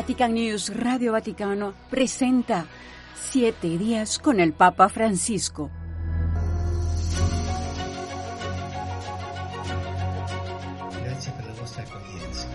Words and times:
Vatican 0.00 0.32
News 0.32 0.74
Radio 0.74 1.12
Vaticano 1.12 1.74
presenta 1.90 2.64
Siete 3.14 3.76
días 3.76 4.18
con 4.18 4.40
el 4.40 4.54
Papa 4.54 4.88
Francisco. 4.88 5.70
Grazie 11.04 11.32
per 11.32 11.44
la 11.44 11.52
accoglienza. 11.82 12.48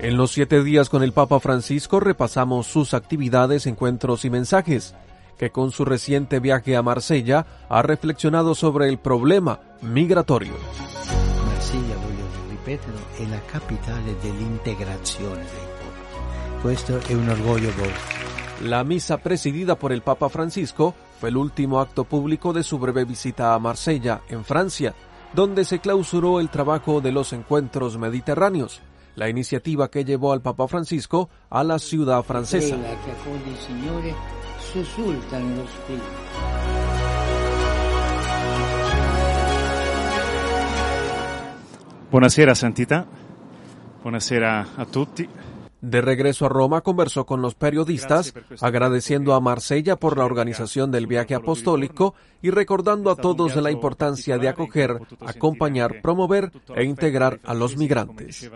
En 0.00 0.18
los 0.18 0.32
siete 0.32 0.62
días 0.62 0.90
con 0.90 1.02
el 1.02 1.14
Papa 1.14 1.40
Francisco 1.40 1.98
repasamos 1.98 2.66
sus 2.66 2.92
actividades, 2.92 3.66
encuentros 3.66 4.26
y 4.26 4.30
mensajes, 4.30 4.94
que 5.38 5.50
con 5.50 5.70
su 5.70 5.86
reciente 5.86 6.40
viaje 6.40 6.76
a 6.76 6.82
Marsella 6.82 7.46
ha 7.70 7.80
reflexionado 7.80 8.54
sobre 8.54 8.90
el 8.90 8.98
problema 8.98 9.60
migratorio. 9.80 10.52
Marsiglia, 11.46 12.11
ripeterlo, 12.62 13.00
è 13.16 13.26
la 13.28 13.40
capitale 13.44 14.16
dell'integrazione 14.20 15.44
dei 15.44 15.66
popoli. 15.78 16.60
Questo 16.60 16.98
è 16.98 17.12
un 17.14 17.28
orgoglio 17.28 17.70
vostro. 17.72 18.20
La 18.60 18.84
misa 18.84 19.18
presidida 19.18 19.74
por 19.74 19.92
el 19.92 20.02
Papa 20.02 20.28
Francisco 20.28 20.94
fue 21.18 21.30
el 21.30 21.36
último 21.36 21.80
acto 21.80 22.04
público 22.04 22.52
de 22.52 22.62
su 22.62 22.78
breve 22.78 23.04
visita 23.04 23.54
a 23.54 23.58
Marsella, 23.58 24.22
en 24.28 24.44
Francia, 24.44 24.94
donde 25.32 25.64
se 25.64 25.80
clausuró 25.80 26.38
el 26.38 26.48
trabajo 26.48 27.00
de 27.00 27.10
los 27.10 27.32
encuentros 27.32 27.98
mediterráneos, 27.98 28.80
la 29.16 29.28
iniciativa 29.28 29.90
que 29.90 30.04
llevó 30.04 30.32
al 30.32 30.42
Papa 30.42 30.68
Francisco 30.68 31.28
a 31.50 31.64
la 31.64 31.78
ciudad 31.78 32.22
francesa. 32.22 32.76
Buonasera 42.12 42.54
Santità, 42.54 43.06
buonasera 44.02 44.66
a 44.76 44.84
tutti. 44.84 45.26
De 45.78 46.00
regreso 46.02 46.44
a 46.44 46.48
Roma 46.50 46.82
conversó 46.82 47.24
con 47.24 47.40
los 47.40 47.54
periodistas, 47.54 48.34
agradeciendo 48.60 49.32
a 49.32 49.40
Marsella 49.40 49.96
por 49.96 50.18
la 50.18 50.26
organización 50.26 50.90
del 50.90 51.06
viaje 51.06 51.34
apostólico 51.34 52.12
y 52.42 52.50
recordando 52.50 53.10
a 53.10 53.16
todos 53.16 53.56
la 53.56 53.70
importancia 53.70 54.36
de 54.36 54.46
acoger, 54.46 55.00
acompañar, 55.24 56.02
promover 56.02 56.52
e 56.76 56.84
integrar 56.84 57.40
a 57.44 57.54
los 57.54 57.78
migrantes. 57.78 58.50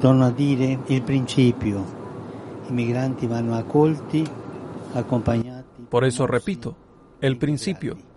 Torno 0.00 0.24
a 0.24 0.32
dire 0.32 0.80
il 0.88 1.02
principio. 1.02 1.84
I 2.68 2.72
migranti 2.72 3.28
vanno 3.28 3.54
accolti, 3.54 4.26
accompagnati. 4.94 5.86
Por 5.88 6.02
eso 6.04 6.26
repito, 6.26 6.74
el 7.20 7.36
principio. 7.36 8.09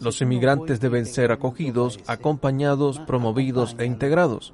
Los 0.00 0.20
inmigrantes 0.20 0.80
deben 0.80 1.06
ser 1.06 1.32
acogidos, 1.32 2.00
acompañados, 2.06 2.98
promovidos 3.00 3.76
e 3.78 3.84
integrados. 3.84 4.52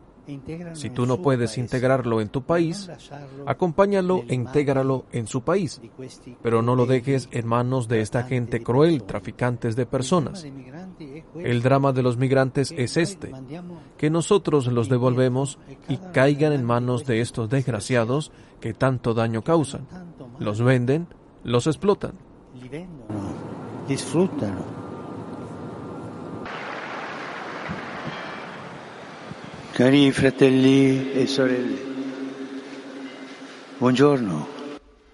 Si 0.74 0.91
tú 0.91 1.06
no 1.06 1.22
puedes 1.22 1.58
integrarlo 1.58 2.20
en 2.20 2.28
tu 2.28 2.42
país, 2.42 2.88
acompáñalo 3.46 4.22
e 4.28 4.34
intégralo 4.34 5.06
en 5.12 5.27
su 5.27 5.42
país, 5.42 5.80
pero 6.42 6.62
no 6.62 6.77
lo 6.77 6.86
dejes 6.86 7.28
en 7.33 7.46
manos 7.46 7.88
de 7.88 8.00
esta 8.00 8.22
gente 8.24 8.62
cruel, 8.62 9.02
traficantes 9.02 9.77
de 9.77 9.86
personas. 9.86 10.46
El 11.34 11.62
drama 11.62 11.92
de 11.92 12.02
los 12.02 12.16
migrantes 12.16 12.72
es 12.77 12.96
este, 12.96 13.33
que 13.96 14.11
nosotros 14.11 14.66
los 14.66 14.88
devolvemos 14.88 15.58
y 15.88 15.96
caigan 15.96 16.52
en 16.52 16.64
manos 16.64 17.06
de 17.06 17.20
estos 17.20 17.48
desgraciados 17.48 18.30
que 18.61 18.74
tanto 18.74 19.14
daño 19.14 19.42
causan. 19.42 19.86
Los 20.38 20.62
venden, 20.62 21.08
los 21.42 21.66
explotan. 21.66 22.12
Li 23.88 23.96
Cari 29.81 30.12
fratelli 30.12 31.11
e 31.14 31.27
sorelle, 31.27 31.78
buongiorno. 33.79 34.46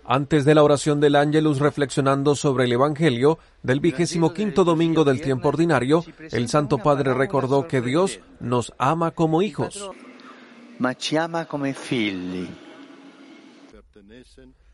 Antes 0.03 0.45
de 0.45 0.57
la 0.57 0.65
oración 0.65 0.99
del 0.99 1.15
Ángelus 1.15 1.61
reflexionando 1.61 2.35
sobre 2.35 2.65
el 2.65 2.73
Evangelio 2.73 3.39
del 3.63 3.79
vigésimo 3.79 4.35
quinto 4.35 4.65
domingo 4.65 5.05
del 5.05 5.21
tiempo 5.21 5.51
ordinario, 5.51 6.05
el 6.33 6.49
Santo 6.49 6.79
Padre 6.79 7.15
recordó 7.15 7.69
que 7.69 7.81
Dios 7.81 8.19
nos 8.41 8.73
ama 8.77 9.13
como 9.13 9.41
hijos. 9.41 9.89
Ma 10.81 10.95
ci 10.97 11.17
ama 11.17 11.45
come 11.45 11.73
figli. 11.73 12.49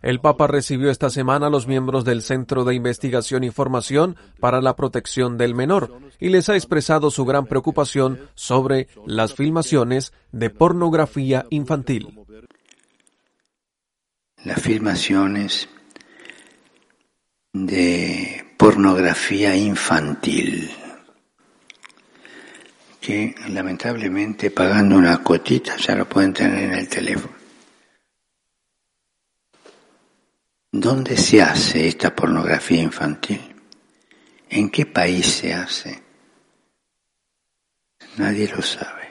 El 0.02 0.20
Papa 0.20 0.48
recibió 0.48 0.90
esta 0.90 1.10
semana 1.10 1.46
a 1.46 1.50
los 1.50 1.68
miembros 1.68 2.04
del 2.04 2.22
Centro 2.22 2.64
de 2.64 2.74
Investigación 2.74 3.44
y 3.44 3.50
Formación 3.50 4.16
para 4.40 4.60
la 4.60 4.74
Protección 4.74 5.38
del 5.38 5.54
Menor 5.54 5.96
y 6.18 6.28
les 6.28 6.48
ha 6.48 6.56
expresado 6.56 7.10
su 7.12 7.24
gran 7.24 7.46
preocupación 7.46 8.20
sobre 8.34 8.88
las 9.06 9.34
filmaciones 9.34 10.12
de 10.32 10.50
pornografía 10.50 11.46
infantil. 11.50 12.18
las 14.44 14.60
filmaciones 14.60 15.68
de 17.52 18.44
pornografía 18.56 19.54
infantil, 19.54 20.70
que 23.00 23.34
lamentablemente 23.48 24.50
pagando 24.50 24.96
una 24.96 25.22
cotita 25.22 25.76
ya 25.76 25.94
lo 25.94 26.08
pueden 26.08 26.32
tener 26.32 26.64
en 26.64 26.74
el 26.74 26.88
teléfono. 26.88 27.41
¿Dónde 30.72 31.16
se 31.16 31.42
hace 31.42 31.86
esta 31.86 32.14
pornografía 32.16 32.82
infantil? 32.82 33.40
¿En 34.48 34.70
qué 34.70 34.86
país 34.86 35.26
se 35.26 35.54
hace? 35.54 36.02
Nadie 38.16 38.48
lo 38.48 38.62
sabe. 38.62 39.02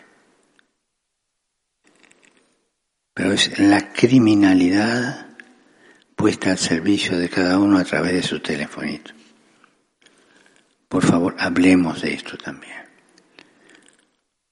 pero 3.22 3.34
es 3.34 3.60
la 3.60 3.92
criminalidad 3.94 5.28
puesta 6.16 6.50
al 6.50 6.58
servicio 6.58 7.20
de 7.20 7.30
cada 7.30 7.60
uno 7.60 7.78
a 7.78 7.84
través 7.84 8.14
de 8.14 8.24
su 8.24 8.40
telefonito. 8.40 9.12
Por 10.88 11.04
favor, 11.06 11.36
hablemos 11.38 12.02
de 12.02 12.14
esto 12.14 12.38
también. 12.38 12.82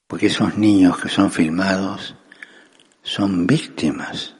Porque 0.06 0.26
esos 0.26 0.56
niños 0.56 0.98
que 1.00 1.08
son 1.08 1.30
filmados 1.30 2.14
son 3.02 3.46
víctimas. 3.46 4.36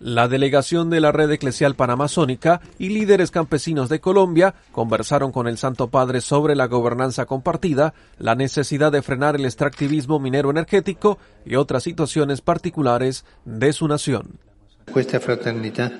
La 0.00 0.28
delegación 0.28 0.90
de 0.90 1.00
la 1.00 1.10
Red 1.10 1.32
Eclesial 1.32 1.74
Panamazónica 1.74 2.60
y 2.78 2.90
líderes 2.90 3.32
campesinos 3.32 3.88
de 3.88 4.00
Colombia 4.00 4.54
conversaron 4.70 5.32
con 5.32 5.48
el 5.48 5.58
Santo 5.58 5.88
Padre 5.88 6.20
sobre 6.20 6.54
la 6.54 6.66
gobernanza 6.66 7.26
compartida, 7.26 7.94
la 8.16 8.36
necesidad 8.36 8.92
de 8.92 9.02
frenar 9.02 9.34
el 9.34 9.44
extractivismo 9.44 10.20
minero 10.20 10.50
energético 10.50 11.18
y 11.44 11.56
otras 11.56 11.82
situaciones 11.82 12.42
particulares 12.42 13.24
de 13.44 13.72
su 13.72 13.88
nación. 13.88 14.38
Fraternità 14.86 15.92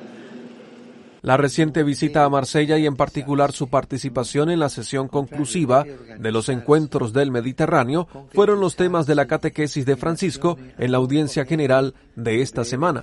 La 1.23 1.37
reciente 1.37 1.83
visita 1.83 2.25
a 2.25 2.29
Marsella 2.29 2.79
y 2.79 2.87
en 2.87 2.95
particular 2.95 3.51
su 3.51 3.69
participación 3.69 4.51
en 4.51 4.61
la 4.61 4.69
sesión 4.69 5.09
conclusiva 5.09 5.85
de 5.85 6.33
los 6.33 6.49
encuentros 6.49 7.13
del 7.13 7.33
Mediterráneo 7.33 8.07
fueron 8.33 8.61
los 8.61 8.77
temas 8.77 9.07
de 9.07 9.17
la 9.17 9.27
catequesis 9.27 9.85
de 9.85 9.97
Francisco 9.97 10.57
en 10.79 10.93
la 10.93 10.99
audiencia 10.99 11.45
general 11.45 11.95
de 12.15 12.41
esta 12.43 12.65
semana. 12.65 13.03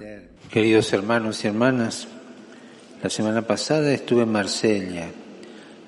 Queridos 0.52 0.94
hermanos 0.94 1.44
y 1.44 1.48
hermanas, 1.48 2.08
la 3.04 3.10
semana 3.10 3.42
pasada 3.42 3.92
estuve 3.92 4.24
en 4.24 4.32
Marsella, 4.32 5.10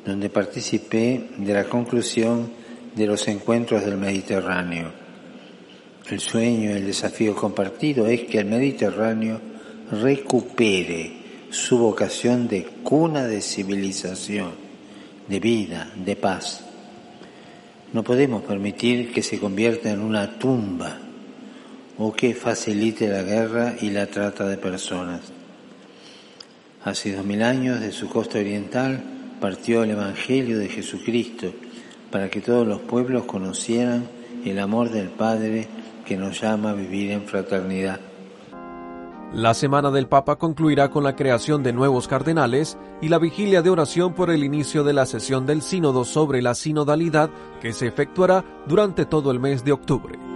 donde 0.06 0.30
participé 0.30 1.30
de 1.38 1.54
la 1.54 1.66
conclusión 1.66 2.52
de 2.94 3.08
los 3.08 3.28
encuentros 3.30 3.86
del 3.86 3.98
Mediterráneo. 3.98 4.92
El 6.10 6.20
sueño 6.20 6.72
y 6.72 6.74
el 6.74 6.86
desafío 6.86 7.34
compartido 7.36 8.08
es 8.08 8.24
que 8.24 8.40
el 8.40 8.46
Mediterráneo 8.46 9.40
recupere 9.92 11.14
su 11.50 11.78
vocación 11.78 12.50
de 12.50 12.64
cuna 12.84 13.26
de 13.26 13.42
civilización, 13.42 14.52
de 15.30 15.40
vida, 15.40 15.94
de 15.96 16.16
paz. 16.18 16.66
No 17.94 18.04
podemos 18.04 18.44
permitir 18.44 19.14
que 19.14 19.22
se 19.22 19.40
convierta 19.40 19.92
en 19.92 20.02
una 20.02 20.38
tumba 20.38 21.07
o 21.98 22.14
que 22.14 22.36
facilite 22.36 23.10
la 23.10 23.24
guerra 23.24 23.76
y 23.82 23.90
la 23.90 24.08
trata 24.08 24.46
de 24.48 24.58
personas. 24.58 25.22
Hace 26.84 27.16
dos 27.16 27.26
mil 27.26 27.44
años 27.44 27.80
de 27.80 27.92
su 27.92 28.08
costa 28.08 28.40
oriental 28.40 29.04
partió 29.42 29.84
el 29.84 29.92
Evangelio 29.92 30.58
de 30.60 30.70
Jesucristo 30.70 31.52
para 32.12 32.30
que 32.30 32.42
todos 32.42 32.68
los 32.68 32.82
pueblos 32.82 33.26
conocieran 33.26 34.08
el 34.46 34.60
amor 34.60 34.90
del 34.90 35.10
Padre 35.10 35.68
que 36.06 36.18
nos 36.18 36.40
llama 36.40 36.70
a 36.70 36.74
vivir 36.74 37.12
en 37.12 37.24
fraternidad. 37.24 38.00
La 39.34 39.54
Semana 39.54 39.92
del 39.92 40.08
Papa 40.08 40.38
concluirá 40.38 40.90
con 40.90 41.04
la 41.04 41.18
creación 41.18 41.62
de 41.62 41.74
nuevos 41.74 42.08
cardenales 42.08 42.78
y 43.02 43.10
la 43.10 43.20
vigilia 43.20 43.62
de 43.62 43.70
oración 43.70 44.14
por 44.14 44.30
el 44.30 44.44
inicio 44.44 44.86
de 44.86 44.94
la 44.94 45.06
sesión 45.06 45.46
del 45.46 45.62
sínodo 45.62 46.06
sobre 46.06 46.42
la 46.42 46.56
sinodalidad 46.56 47.30
que 47.62 47.74
se 47.74 47.88
efectuará 47.88 48.46
durante 48.68 49.06
todo 49.06 49.32
el 49.32 49.42
mes 49.42 49.66
de 49.66 49.74
octubre. 49.74 50.27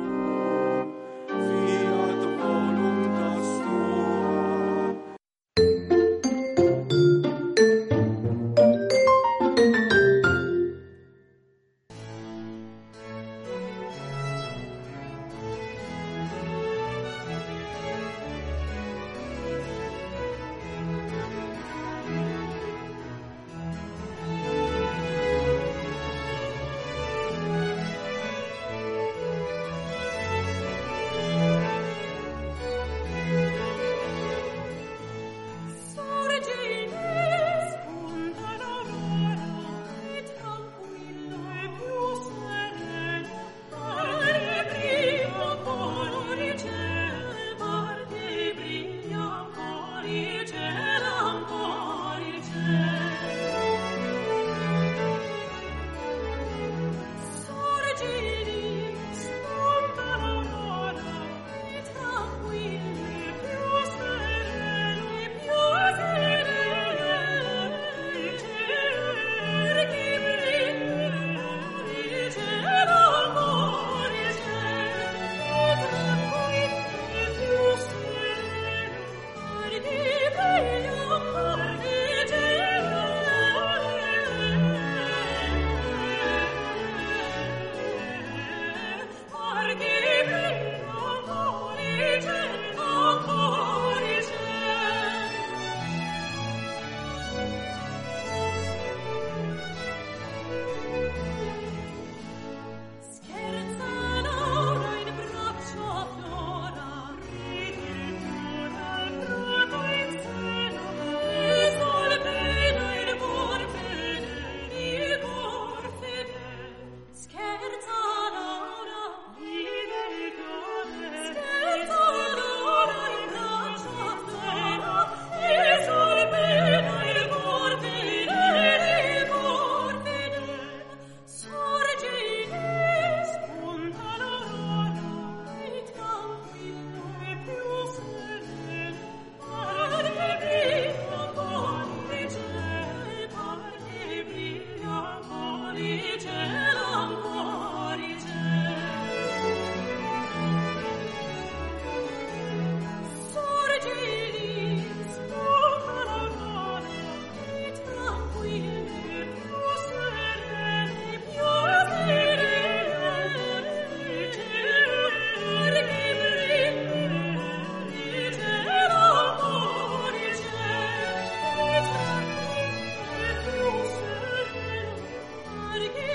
Perché 175.81 176.10